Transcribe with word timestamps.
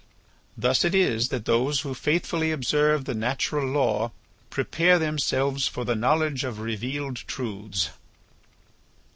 Thus 0.57 0.83
it 0.83 0.95
is 0.95 1.29
that 1.29 1.45
those 1.45 1.81
who 1.81 1.93
faithfully 1.93 2.51
observe 2.51 3.05
the 3.05 3.13
natural 3.13 3.67
law 3.67 4.11
prepare 4.49 4.97
themselves 4.97 5.67
for 5.67 5.85
the 5.85 5.93
knowledge 5.95 6.43
of 6.43 6.57
revealed 6.57 7.17
truths." 7.17 7.91